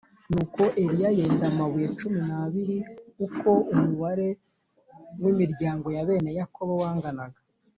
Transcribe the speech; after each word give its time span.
Nuko 0.33 0.63
Eliya 0.83 1.09
yenda 1.17 1.45
amabuye 1.51 1.87
cumi 1.99 2.19
n’abiri 2.27 2.77
uko 3.25 3.49
umubare 3.73 4.27
w’imiryango 5.23 5.87
ya 5.95 6.03
bene 6.07 6.29
Yakobo 6.39 6.73
wanganaga 6.83 7.39